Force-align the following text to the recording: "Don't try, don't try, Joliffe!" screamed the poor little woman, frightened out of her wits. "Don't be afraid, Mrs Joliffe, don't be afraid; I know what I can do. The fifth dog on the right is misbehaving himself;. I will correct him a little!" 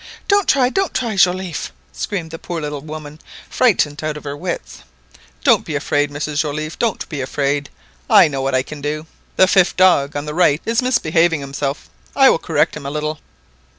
"Don't 0.27 0.47
try, 0.49 0.69
don't 0.69 0.95
try, 0.95 1.15
Joliffe!" 1.15 1.71
screamed 1.93 2.31
the 2.31 2.39
poor 2.39 2.59
little 2.59 2.81
woman, 2.81 3.19
frightened 3.47 4.03
out 4.03 4.17
of 4.17 4.23
her 4.23 4.35
wits. 4.35 4.79
"Don't 5.43 5.63
be 5.63 5.75
afraid, 5.75 6.09
Mrs 6.09 6.39
Joliffe, 6.39 6.79
don't 6.79 7.07
be 7.07 7.21
afraid; 7.21 7.69
I 8.09 8.27
know 8.27 8.41
what 8.41 8.55
I 8.55 8.63
can 8.63 8.81
do. 8.81 9.05
The 9.35 9.45
fifth 9.47 9.77
dog 9.77 10.15
on 10.15 10.25
the 10.25 10.33
right 10.33 10.59
is 10.65 10.81
misbehaving 10.81 11.41
himself;. 11.41 11.87
I 12.15 12.31
will 12.31 12.39
correct 12.39 12.75
him 12.75 12.87
a 12.87 12.89
little!" 12.89 13.19